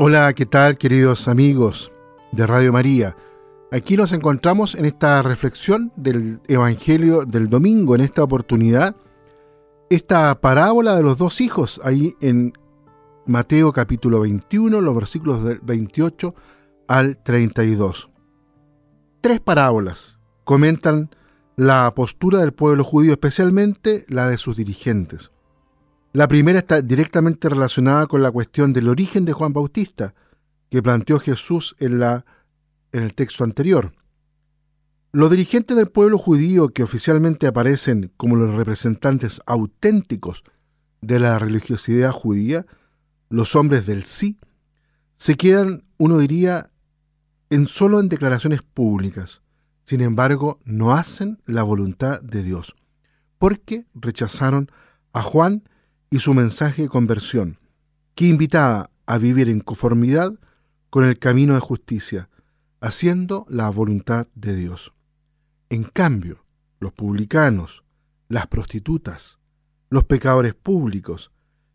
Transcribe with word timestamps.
Hola, 0.00 0.32
¿qué 0.32 0.46
tal 0.46 0.78
queridos 0.78 1.26
amigos 1.26 1.90
de 2.30 2.46
Radio 2.46 2.72
María? 2.72 3.16
Aquí 3.72 3.96
nos 3.96 4.12
encontramos 4.12 4.76
en 4.76 4.84
esta 4.84 5.22
reflexión 5.22 5.92
del 5.96 6.40
Evangelio 6.46 7.24
del 7.24 7.48
domingo, 7.48 7.96
en 7.96 8.02
esta 8.02 8.22
oportunidad, 8.22 8.94
esta 9.90 10.40
parábola 10.40 10.94
de 10.94 11.02
los 11.02 11.18
dos 11.18 11.40
hijos, 11.40 11.80
ahí 11.82 12.14
en 12.20 12.52
Mateo 13.26 13.72
capítulo 13.72 14.20
21, 14.20 14.80
los 14.80 14.94
versículos 14.94 15.42
del 15.42 15.58
28 15.64 16.32
al 16.86 17.20
32. 17.20 18.08
Tres 19.20 19.40
parábolas 19.40 20.20
comentan 20.44 21.10
la 21.56 21.92
postura 21.96 22.38
del 22.38 22.52
pueblo 22.52 22.84
judío, 22.84 23.10
especialmente 23.10 24.06
la 24.06 24.28
de 24.28 24.38
sus 24.38 24.58
dirigentes. 24.58 25.32
La 26.18 26.26
primera 26.26 26.58
está 26.58 26.82
directamente 26.82 27.48
relacionada 27.48 28.08
con 28.08 28.22
la 28.22 28.32
cuestión 28.32 28.72
del 28.72 28.88
origen 28.88 29.24
de 29.24 29.32
Juan 29.32 29.52
Bautista, 29.52 30.14
que 30.68 30.82
planteó 30.82 31.20
Jesús 31.20 31.76
en, 31.78 32.00
la, 32.00 32.26
en 32.90 33.04
el 33.04 33.14
texto 33.14 33.44
anterior. 33.44 33.92
Los 35.12 35.30
dirigentes 35.30 35.76
del 35.76 35.90
pueblo 35.90 36.18
judío 36.18 36.70
que 36.70 36.82
oficialmente 36.82 37.46
aparecen 37.46 38.10
como 38.16 38.34
los 38.34 38.52
representantes 38.56 39.40
auténticos 39.46 40.42
de 41.02 41.20
la 41.20 41.38
religiosidad 41.38 42.10
judía, 42.10 42.66
los 43.28 43.54
hombres 43.54 43.86
del 43.86 44.02
sí, 44.02 44.40
se 45.18 45.36
quedan, 45.36 45.84
uno 45.98 46.18
diría, 46.18 46.72
en 47.48 47.68
solo 47.68 48.00
en 48.00 48.08
declaraciones 48.08 48.62
públicas. 48.62 49.42
Sin 49.84 50.00
embargo, 50.00 50.58
no 50.64 50.94
hacen 50.94 51.40
la 51.46 51.62
voluntad 51.62 52.20
de 52.22 52.42
Dios, 52.42 52.74
porque 53.38 53.86
rechazaron 53.94 54.68
a 55.12 55.22
Juan 55.22 55.62
y 56.10 56.20
su 56.20 56.34
mensaje 56.34 56.82
de 56.82 56.88
conversión, 56.88 57.58
que 58.14 58.26
invitaba 58.26 58.90
a 59.06 59.18
vivir 59.18 59.48
en 59.48 59.60
conformidad 59.60 60.32
con 60.90 61.04
el 61.04 61.18
camino 61.18 61.54
de 61.54 61.60
justicia, 61.60 62.28
haciendo 62.80 63.46
la 63.48 63.68
voluntad 63.70 64.26
de 64.34 64.54
Dios. 64.54 64.92
En 65.70 65.84
cambio, 65.84 66.44
los 66.80 66.92
publicanos, 66.92 67.84
las 68.28 68.46
prostitutas, 68.46 69.38
los 69.90 70.04
pecadores 70.04 70.54
públicos, 70.54 71.30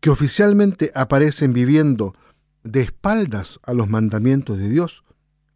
que 0.00 0.10
oficialmente 0.10 0.90
aparecen 0.94 1.52
viviendo 1.52 2.14
de 2.62 2.82
espaldas 2.82 3.60
a 3.62 3.74
los 3.74 3.88
mandamientos 3.88 4.58
de 4.58 4.68
Dios, 4.68 5.04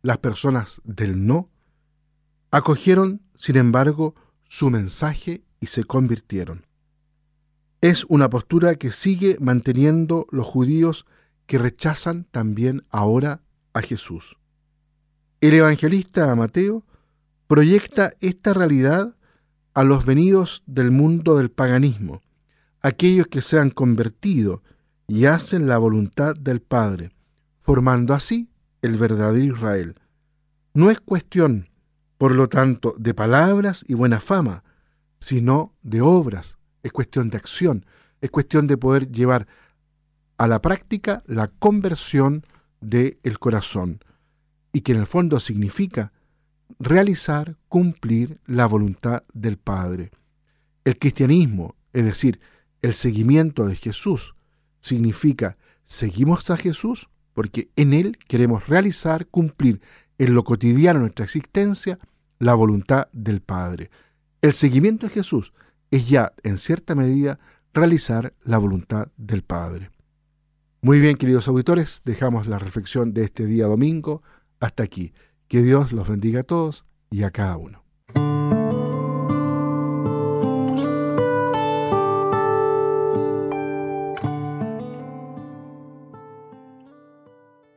las 0.03 0.19
personas 0.19 0.81
del 0.85 1.27
no, 1.27 1.51
acogieron, 2.51 3.23
sin 3.35 3.57
embargo, 3.57 4.15
su 4.45 4.71
mensaje 4.71 5.45
y 5.61 5.67
se 5.67 5.85
convirtieron. 5.85 6.68
Es 7.81 8.05
una 8.09 8.29
postura 8.29 8.75
que 8.75 8.91
sigue 8.91 9.37
manteniendo 9.41 10.27
los 10.33 10.47
judíos 10.47 11.07
que 11.47 11.59
rechazan 11.59 12.25
también 12.25 12.85
ahora 12.91 13.41
a 13.73 13.83
Jesús. 13.83 14.37
El 15.41 15.55
evangelista 15.55 16.35
Mateo 16.35 16.85
proyecta 17.47 18.13
esta 18.21 18.53
realidad 18.53 19.15
a 19.75 19.85
los 19.85 20.05
venidos 20.05 20.65
del 20.67 20.91
mundo 20.91 21.37
del 21.37 21.53
paganismo, 21.53 22.21
aquellos 22.83 23.29
que 23.29 23.43
se 23.43 23.61
han 23.61 23.71
convertido 23.71 24.65
y 25.07 25.27
hacen 25.27 25.69
la 25.69 25.79
voluntad 25.79 26.35
del 26.35 26.61
Padre, 26.61 27.13
formando 27.61 28.13
así 28.13 28.51
el 28.83 28.97
verdadero 28.97 29.55
Israel. 29.55 29.95
No 30.75 30.91
es 30.91 31.01
cuestión, 31.01 31.69
por 32.19 32.35
lo 32.35 32.49
tanto, 32.49 32.97
de 32.99 33.15
palabras 33.15 33.85
y 33.87 33.95
buena 33.95 34.19
fama, 34.19 34.65
sino 35.21 35.75
de 35.83 36.01
obras, 36.01 36.59
es 36.89 36.93
cuestión 36.93 37.31
de 37.31 37.37
acción, 37.37 37.87
es 38.21 38.31
cuestión 38.31 38.67
de 38.67 38.77
poder 38.77 39.11
llevar 39.11 39.47
a 40.37 40.47
la 40.47 40.61
práctica 40.61 41.23
la 41.27 41.49
conversión 41.49 42.45
del 42.81 43.39
corazón 43.39 44.01
y 44.73 44.81
que 44.81 44.93
en 44.93 44.99
el 44.99 45.07
fondo 45.07 45.41
significa 45.41 46.13
realizar, 46.79 47.57
cumplir 47.69 48.41
la 48.47 48.67
voluntad 48.67 49.25
del 49.33 49.57
Padre. 49.59 50.11
El 50.85 50.99
cristianismo, 50.99 51.75
es 51.93 52.05
decir, 52.05 52.41
el 52.83 52.95
seguimiento 52.95 53.67
de 53.67 53.77
Jesús, 53.77 54.35
significa 54.81 55.57
seguimos 55.85 56.51
a 56.51 56.57
Jesús 56.57 57.09
porque 57.35 57.71
en 57.77 57.93
Él 57.93 58.19
queremos 58.29 58.69
realizar, 58.69 59.27
cumplir 59.27 59.81
en 60.19 60.35
lo 60.35 60.45
cotidiano 60.45 60.99
de 60.99 61.05
nuestra 61.05 61.25
existencia 61.25 61.99
la 62.39 62.55
voluntad 62.55 63.09
del 63.13 63.41
Padre. 63.41 63.91
El 64.41 64.53
seguimiento 64.53 65.07
de 65.07 65.13
Jesús 65.13 65.53
es 65.91 66.09
ya, 66.09 66.33
en 66.43 66.59
cierta 66.59 66.95
medida, 66.95 67.39
realizar 67.73 68.35
la 68.45 68.59
voluntad 68.59 69.09
del 69.17 69.43
Padre. 69.43 69.91
Muy 70.81 71.01
bien, 71.01 71.17
queridos 71.17 71.49
auditores, 71.49 72.03
dejamos 72.05 72.47
la 72.47 72.59
reflexión 72.59 73.13
de 73.13 73.25
este 73.25 73.47
día 73.47 73.67
domingo 73.67 74.23
hasta 74.61 74.83
aquí. 74.83 75.13
Que 75.49 75.63
Dios 75.63 75.93
los 75.93 76.09
bendiga 76.09 76.41
a 76.41 76.45
todos 76.45 76.85
y 77.11 77.23
a 77.23 77.31
cada 77.31 77.57
uno. 77.57 77.88